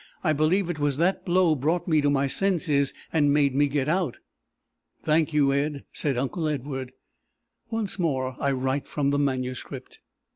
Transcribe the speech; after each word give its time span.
I 0.23 0.33
believe 0.33 0.67
it 0.71 0.79
was 0.79 0.97
that 0.97 1.25
blow 1.25 1.53
brought 1.53 1.87
me 1.87 2.01
to 2.01 2.09
my 2.09 2.25
senses, 2.25 2.91
and 3.13 3.31
made 3.31 3.53
me 3.53 3.67
get 3.67 3.87
out!" 3.87 4.17
"Thank 5.03 5.31
you, 5.31 5.53
Ed!" 5.53 5.83
said 5.93 6.17
uncle 6.17 6.47
Edward. 6.47 6.91
Once 7.69 7.99
more 7.99 8.35
I 8.39 8.51
write 8.51 8.87
from 8.87 9.11
the 9.11 9.19
manuscript. 9.19 9.99